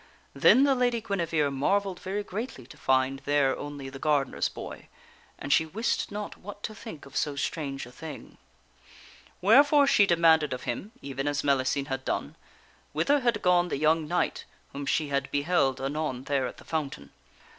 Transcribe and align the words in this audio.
Then 0.33 0.63
the 0.63 0.73
Lady 0.73 0.99
Guinevere 0.99 1.51
marvelled 1.51 1.99
very 1.99 2.23
greatly 2.23 2.65
to 2.65 2.75
find 2.75 3.19
there 3.23 3.55
only 3.55 3.87
the 3.87 3.99
gardener's 3.99 4.49
boy, 4.49 4.87
and 5.37 5.53
she 5.53 5.63
wist 5.63 6.11
not 6.11 6.37
what 6.37 6.63
to 6.63 6.73
think 6.73 7.05
of 7.05 7.15
so 7.15 7.35
strange 7.35 7.85
a 7.85 7.91
thing. 7.91 8.39
Wherefore 9.41 9.85
she 9.85 10.07
demanded 10.07 10.53
of 10.53 10.63
him, 10.63 10.91
even 11.03 11.27
as 11.27 11.43
Mellicene 11.43 11.85
had 11.89 12.03
done, 12.03 12.35
whither 12.93 13.19
had 13.19 13.43
gone 13.43 13.67
the 13.67 13.77
young 13.77 14.07
knight 14.07 14.45
whom 14.73 14.87
she 14.87 15.09
had 15.09 15.29
beheld 15.29 15.79
anon 15.79 16.23
there 16.23 16.47
at 16.47 16.57
the 16.57 16.65
fountain. 16.65 17.11